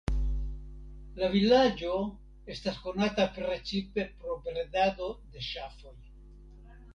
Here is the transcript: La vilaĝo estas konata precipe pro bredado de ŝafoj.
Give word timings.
La 1.17 1.27
vilaĝo 1.33 1.99
estas 2.53 2.79
konata 2.85 3.27
precipe 3.37 4.07
pro 4.23 4.39
bredado 4.49 5.11
de 5.37 5.45
ŝafoj. 5.51 5.95